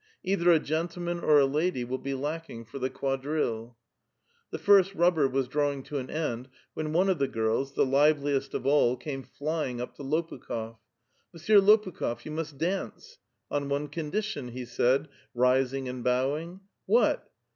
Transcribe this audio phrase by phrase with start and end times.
[0.23, 3.77] Either a gentleman or a lady will be lacking for the quadrille."
[4.49, 8.55] The first rubber was drawing to an end, when one of the girls, the liveliest
[8.55, 10.47] of all, came flying up to Lopukh6f:—•
[11.05, 13.19] '* Monsieur Lopukh6f, you must dance.""
[13.51, 16.61] On one condition," he said, rising and bowing.
[16.89, 17.21] '^Whnt?"